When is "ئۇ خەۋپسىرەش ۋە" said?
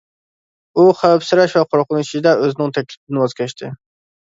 0.77-1.63